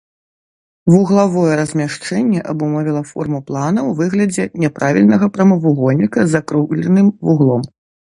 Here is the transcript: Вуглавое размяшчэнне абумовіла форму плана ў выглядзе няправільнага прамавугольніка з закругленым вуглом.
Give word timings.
Вуглавое 0.91 1.51
размяшчэнне 1.59 2.39
абумовіла 2.53 3.03
форму 3.09 3.41
плана 3.49 3.79
ў 3.89 3.99
выглядзе 3.99 4.43
няправільнага 4.63 5.29
прамавугольніка 5.37 6.19
з 6.25 6.33
закругленым 6.37 7.13
вуглом. 7.29 7.61